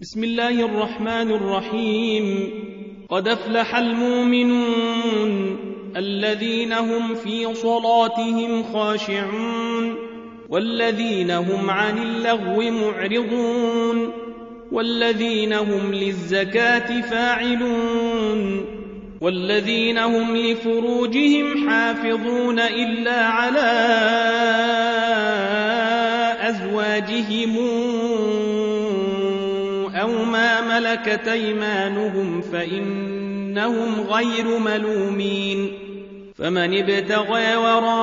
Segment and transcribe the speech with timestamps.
[0.00, 2.50] بسم الله الرحمن الرحيم.
[3.08, 5.56] قد أفلح المؤمنون
[5.96, 9.94] الذين هم في صلاتهم خاشعون
[10.48, 14.12] والذين هم عن اللغو معرضون
[14.72, 18.64] والذين هم للزكاة فاعلون
[19.20, 23.70] والذين هم لفروجهم حافظون إلا على
[26.40, 27.93] أزواجهم.
[30.34, 35.72] أو ما ملكت أيمانهم فإنهم غير ملومين
[36.38, 37.94] فمن ابتغى وراء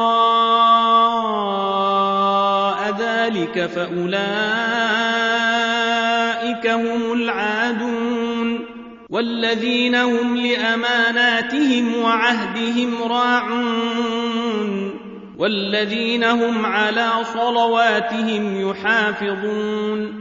[3.00, 4.18] ذلك فأولئك
[6.68, 8.60] هم العادون
[9.10, 14.92] والذين هم لأماناتهم وعهدهم راعون
[15.38, 20.21] والذين هم على صلواتهم يحافظون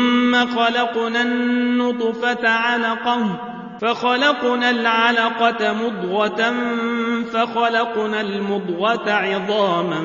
[0.35, 3.39] خلقنا النطفة علقة
[3.81, 6.53] فخلقنا العلقة مضغة
[7.33, 10.03] فخلقنا المضغة عظاما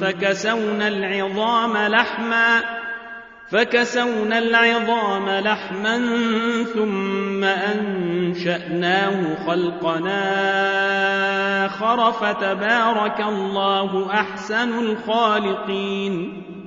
[0.00, 2.60] فكسونا العظام لحما
[3.50, 5.96] فكسونا العظام لحما
[6.74, 10.24] ثم أنشأناه خلقنا
[11.66, 16.42] آخر فتبارك الله أحسن الخالقين.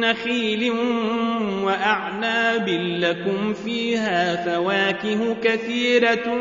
[0.00, 0.72] نخيل
[1.62, 2.68] وأعناب
[3.00, 6.32] لكم فيها فواكه كثيرة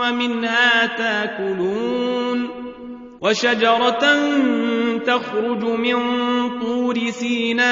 [0.00, 2.48] ومنها تاكلون
[3.20, 4.18] وشجرة
[5.06, 5.98] تخرج من
[6.60, 7.70] طور سيناء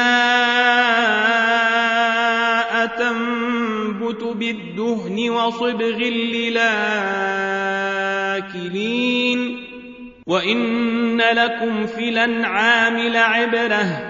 [2.86, 5.98] تنبت بالدهن وصبغ
[6.38, 6.78] للآكلين
[10.26, 14.07] وإن لكم في الأنعام لعبرة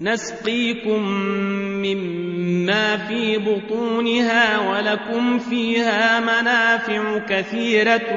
[0.00, 1.02] نسقيكم
[1.82, 8.08] مما في بطونها ولكم فيها منافع كثيرة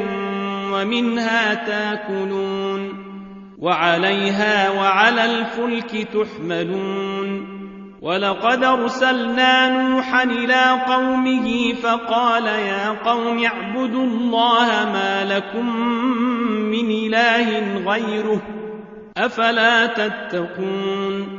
[0.73, 3.09] ومنها تاكلون
[3.59, 7.59] وعليها وعلى الفلك تحملون
[8.01, 15.75] ولقد أرسلنا نوحا إلى قومه فقال يا قوم اعبدوا الله ما لكم
[16.71, 18.41] من إله غيره
[19.17, 21.38] أفلا تتقون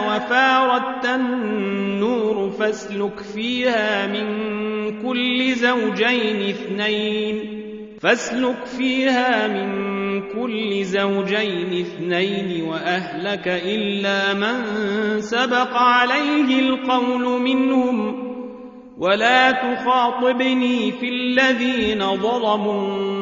[0.00, 4.26] وفاردت النور فاسلك فيها من
[5.02, 7.62] كل زوجين اثنين
[8.00, 9.82] فاسلك فيها من
[10.20, 14.56] كل زوجين اثنين وأهلك إلا من
[15.20, 18.22] سبق عليه القول منهم
[18.98, 23.12] ولا تخاطبني في الذين ظلموا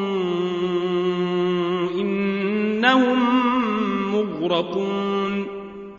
[1.91, 3.19] إنهم
[4.13, 5.00] مغرقون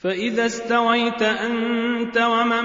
[0.02, 2.64] فإذا استويت أنت ومن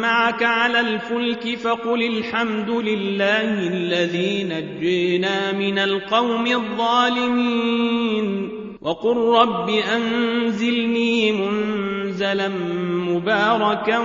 [0.00, 7.86] معك على الفلك فقل الحمد لله الذي نجينا من القوم الظالمين
[8.82, 12.48] وقل رب أنزلني منزلا
[13.08, 13.98] مباركا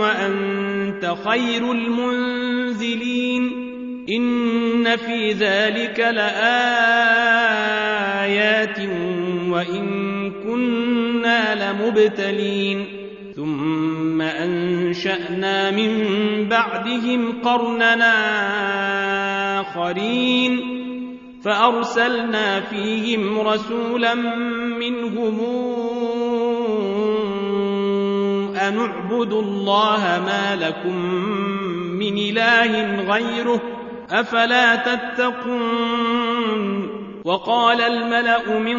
[0.00, 3.42] وأنت خير المنزلين
[4.08, 6.38] إن في ذلك لآيات
[9.48, 10.04] وإن
[11.34, 12.86] كنا لمبتلين
[13.36, 15.90] ثم أنشأنا من
[16.48, 18.14] بعدهم قرننا
[19.60, 20.80] آخرين.
[21.44, 24.14] فأرسلنا فيهم رسولا
[24.78, 25.40] منهم
[28.56, 30.96] أن اعبدوا الله ما لكم
[31.98, 33.60] من إله غيره
[34.10, 36.23] أفلا تتقون.
[37.24, 38.78] وقال الملأ من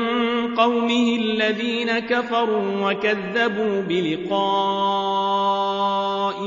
[0.56, 4.36] قومه الذين كفروا وكذبوا بلقاء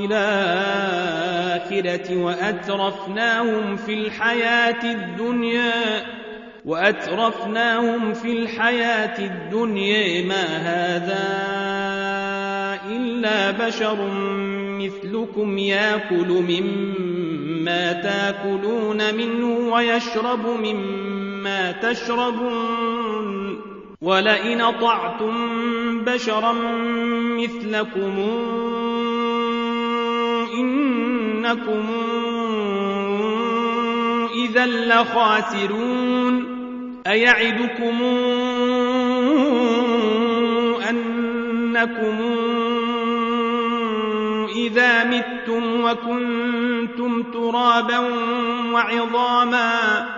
[0.04, 1.36] الآخرة
[2.16, 6.06] وأترفناهم في الحياة الدنيا
[6.64, 10.24] وأترفناهم في الحياة الدنيا.
[10.24, 11.48] ما هذا
[12.90, 14.10] إلا بشر
[14.78, 21.07] مثلكم يأكل مما تأكلون منه ويشرب مما
[21.82, 23.58] تشربون
[24.02, 25.34] ولئن طعتم
[26.04, 26.52] بشرا
[27.38, 28.18] مثلكم
[30.54, 31.86] إنكم
[34.34, 36.58] إذا لخاسرون
[37.06, 38.02] أيعدكم
[40.90, 42.18] أنكم
[44.56, 47.98] إذا متم وكنتم ترابا
[48.72, 50.17] وعظاما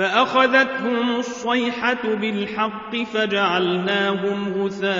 [0.00, 4.90] فأخذتهم الصيحة بالحق فجعلناهم غثاء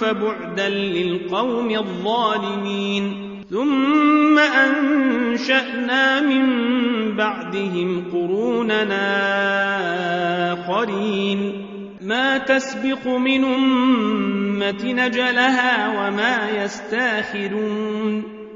[0.00, 3.30] فبعدا للقوم الظالمين.
[3.50, 6.46] ثم أنشأنا من
[7.16, 9.02] بعدهم قروننا
[10.52, 11.66] آخرين.
[12.00, 18.39] ما تسبق من أمة نجلها وما يستاخرون.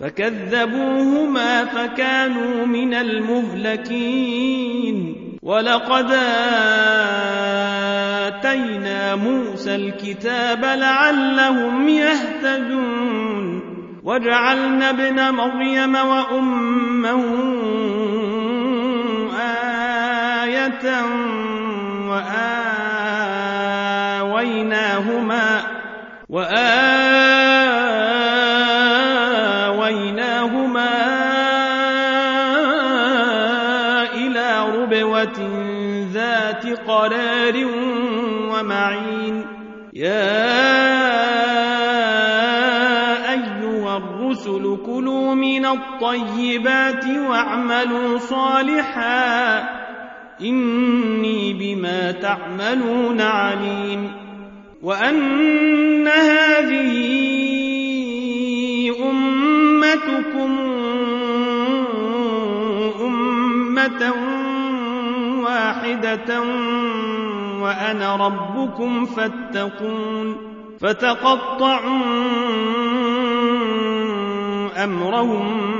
[0.00, 4.16] فكذبوهما فكانوا من المهلكين.
[5.42, 6.12] ولقد
[8.26, 13.60] آتينا موسى الكتاب لعلهم يهتدون.
[14.04, 17.24] وجعلنا ابن مريم وأمه
[20.44, 21.04] آية
[22.08, 22.80] وآويناهما
[26.28, 26.99] وآويناهما
[46.14, 49.58] الطيبات واعملوا صالحا.
[50.40, 54.12] إني بما تعملون عليم.
[54.82, 57.00] وأن هذه
[59.10, 60.58] أمتكم
[63.00, 64.12] أمة
[65.44, 66.42] واحدة
[67.60, 70.50] وأنا ربكم فاتقون.
[70.80, 72.00] فتقطعوا
[74.84, 75.79] أمرهم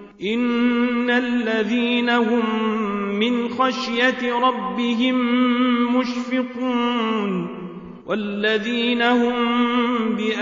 [0.23, 2.45] إن الذين هم
[3.19, 5.15] من خشية ربهم
[5.97, 7.47] مشفقون
[8.05, 9.35] والذين هم
[10.15, 10.41] بآيات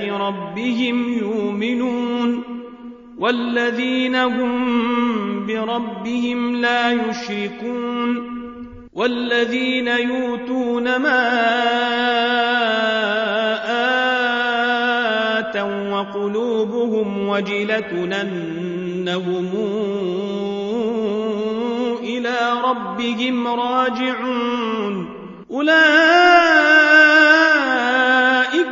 [0.00, 2.42] ربهم يؤمنون
[3.18, 8.40] والذين هم بربهم لا يشركون
[8.92, 11.30] والذين يؤتون ما
[15.38, 16.49] آتوا وقلوبهم
[17.06, 19.50] وجلة أنهم
[22.02, 25.08] إلى ربهم راجعون.
[25.50, 25.70] أولئك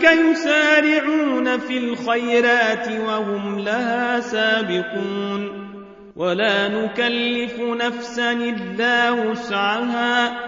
[0.02, 5.68] يسارعون في الخيرات وهم لها سابقون.
[6.16, 10.47] ولا نكلف نفسا إلا وسعها.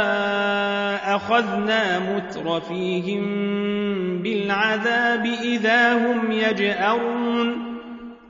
[1.15, 3.21] أخذنا مترفيهم
[4.21, 7.77] بالعذاب إذا هم يجأرون.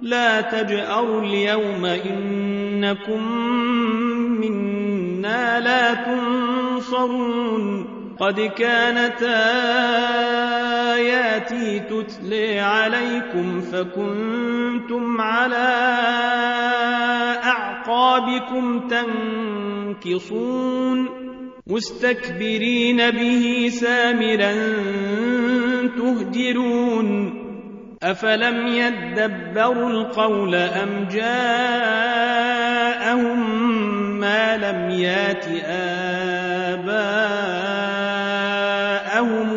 [0.01, 3.31] لا تجأروا اليوم إنكم
[4.41, 7.87] منا لا تنصرون.
[8.19, 9.23] قد كانت
[10.93, 15.69] آياتي تتلي عليكم فكنتم على
[17.43, 18.87] أعقابكم
[19.99, 21.20] تنكصون.
[21.71, 24.53] مستكبرين به سامرا
[25.97, 27.41] تهجرون.
[28.03, 31.79] أفلم يدبروا القول أم جاءهم
[34.19, 35.45] ما لم يات
[36.75, 37.13] آباءهم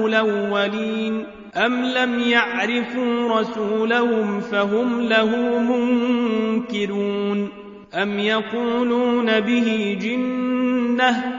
[0.07, 7.49] الأولين؟ أم لم يعرفوا رسولهم فهم له منكرون؟
[7.95, 11.34] أم يقولون به جنة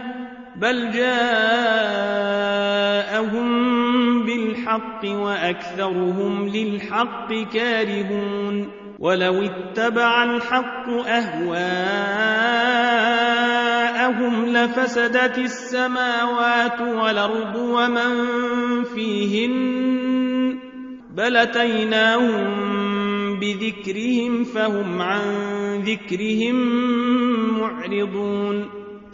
[0.62, 1.16] بل جاءهم
[4.26, 11.66] بالحق وأكثرهم للحق كارهون ولو اتبع الحق أهواءهم
[14.46, 18.14] لفسدت السماوات والأرض ومن
[18.84, 19.56] فيهن
[21.16, 22.76] بل أتيناهم
[23.40, 25.22] بذكرهم فهم عن
[25.86, 26.56] ذكرهم
[27.60, 28.75] معرضون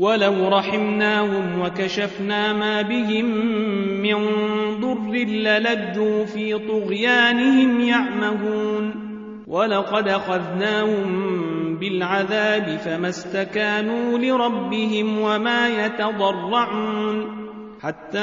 [0.00, 3.24] ولو رحمناهم وكشفنا ما بهم
[4.02, 4.16] من
[4.80, 8.94] ضر للجوا في طغيانهم يعمهون
[9.46, 17.40] ولقد أخذناهم بالعذاب فما استكانوا لربهم وما يتضرعون
[17.82, 18.18] حتى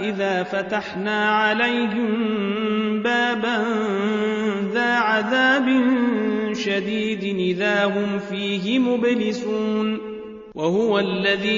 [0.00, 2.12] إذا فتحنا عليهم
[3.02, 3.64] بابا
[4.72, 5.68] ذا عذاب
[6.54, 9.98] شديد إذا هم فيه مبلسون
[10.54, 11.54] وهو الذي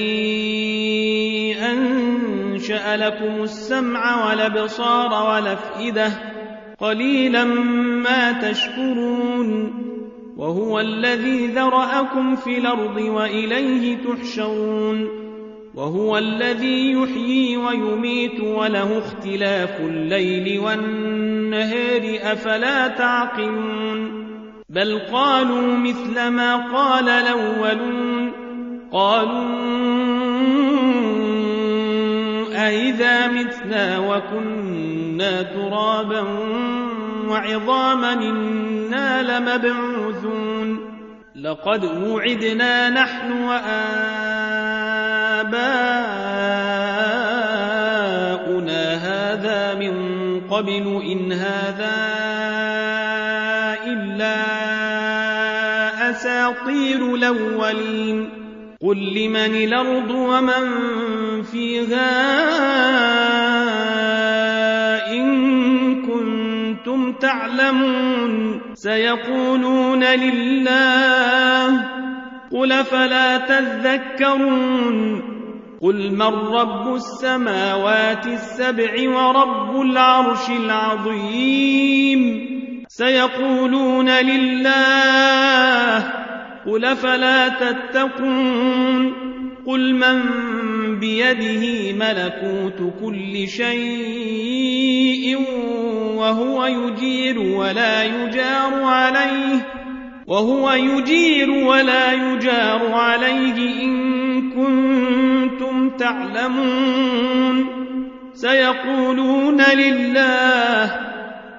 [1.55, 6.13] أنشأ لكم السمع والأبصار والأفئدة
[6.79, 7.45] قليلا
[8.05, 9.73] ما تشكرون
[10.37, 15.27] وهو الذي ذرأكم في الأرض وإليه تحشرون
[15.75, 23.86] وهو الذي يحيي ويميت وله اختلاف الليل والنهار أفلا تعقلون
[24.77, 28.33] بل قالوا مثل ما قال الأولون
[28.93, 29.57] قالوا
[32.67, 36.21] أئذا متنا وكنا ترابا
[37.29, 40.81] وعظاما إنا لمبعوثون
[41.37, 43.97] لقد وعدنا نحن وآباؤنا
[48.95, 49.97] هذا من
[50.51, 51.97] قبل إن هذا
[53.87, 54.66] إلا
[56.27, 58.29] أساطير الأولين.
[58.83, 60.63] قل لمن الأرض ومن
[61.43, 62.13] فيها
[65.13, 68.61] إن كنتم تعلمون.
[68.75, 71.85] سيقولون لله.
[72.53, 75.23] قل فلا تذكرون.
[75.83, 82.56] قل من رب السماوات السبع ورب العرش العظيم.
[82.97, 85.99] سيقولون لله
[86.67, 89.13] قل فلا تتقون
[89.67, 90.23] قل من
[90.99, 95.37] بيده ملكوت كل شيء
[96.17, 99.67] وهو يجير ولا يجار عليه
[100.27, 107.67] وهو يجير ولا يجار عليه إن كنتم تعلمون
[108.35, 111.06] سيقولون لله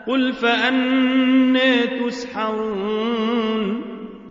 [0.08, 3.82] قل فأنا تسحرون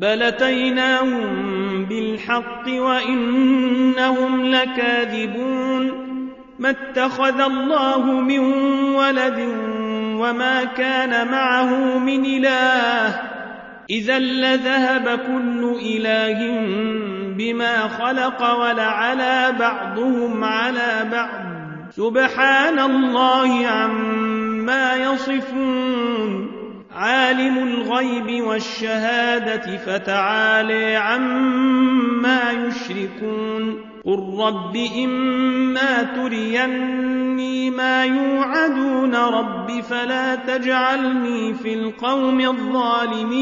[0.00, 6.06] بل أتيناهم بالحق وإنهم لكاذبون
[6.58, 8.38] ما اتخذ الله من
[8.94, 9.38] ولد
[10.20, 13.20] وما كان معه من إله
[13.90, 16.66] إذا لذهب كل إله
[17.36, 21.46] بما خلق ولعلى بعضهم على بعض
[21.90, 24.35] سبحان الله عما
[24.94, 26.56] يصفون.
[26.92, 33.80] عالم الغيب والشهادة فتعالي عما يشركون.
[34.04, 43.36] قل رب إما تريني ما يوعدون رب فلا تجعلني في القوم الظالمين.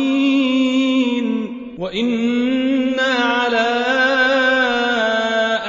[1.79, 3.85] وإنا على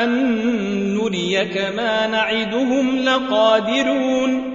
[0.04, 0.36] أن
[0.98, 4.55] نريك ما نعدهم لقادرون.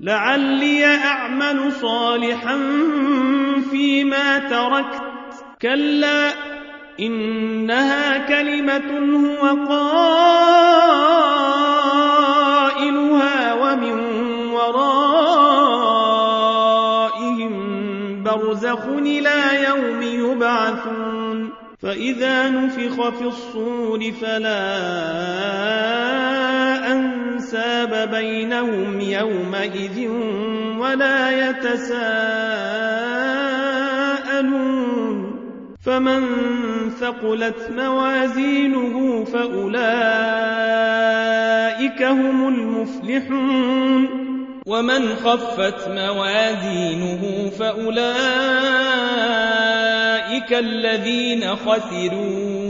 [0.00, 2.58] لعلي أعمل صالحا
[3.70, 5.02] فيما تركت.
[5.62, 6.30] كلا
[7.00, 10.34] إنها كلمة هو قائلها
[13.54, 13.98] ومن
[14.52, 15.02] ورائهم
[18.22, 21.50] برزخ إلى يوم يبعثون.
[21.82, 25.60] فإذا نفخ في الصور فلا
[27.54, 30.08] أنساب بينهم يومئذ
[30.78, 32.10] ولا يتساءلون.
[35.82, 36.22] فمن
[37.00, 39.62] ثقلت موازينه فأولئك
[42.02, 44.08] هم المفلحون.
[44.66, 48.10] ومن خفت موازينه فأولئك
[50.52, 52.69] الذين خسروا.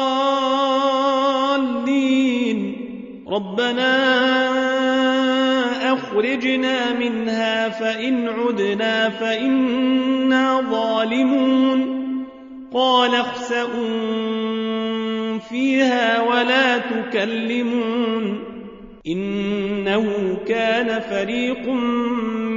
[3.28, 3.94] ربنا
[5.94, 11.98] أخرجنا منها فإن عدنا فإنا ظالمون
[12.74, 14.58] قال اخسئوا
[15.50, 18.44] فيها ولا تكلمون
[19.08, 21.68] إنه كان فريق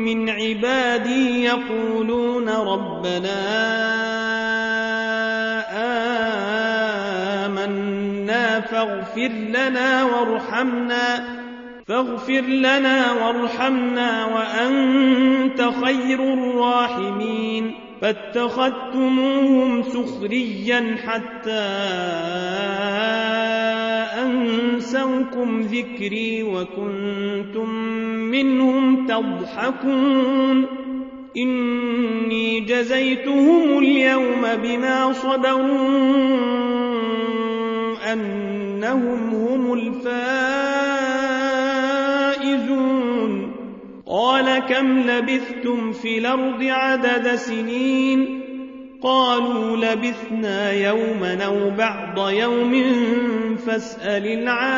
[0.05, 4.10] من عبادي يقولون ربنا
[8.71, 11.41] فاغفر لنا وارحمنا
[11.87, 17.75] فاغفر لنا وارحمنا وأنت خير الراحمين.
[18.01, 21.51] فاتخذتموهم سخريا حتى
[24.25, 27.71] أنسوكم ذكري وكنتم
[28.31, 30.67] منهم تضحكون.
[31.37, 36.21] إني جزيتهم اليوم بما صبروا
[38.85, 40.11] أنهم هم الفائزون.
[44.07, 48.41] قال كم لبثتم في الأرض عدد سنين؟
[49.03, 52.83] قالوا لبثنا يوما أو بعض يوم
[53.67, 54.71] فاسأل العادين.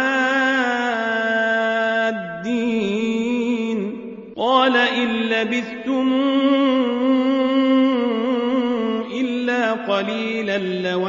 [4.36, 6.12] قال إن لبثتم
[9.14, 11.08] إلا قليلا لو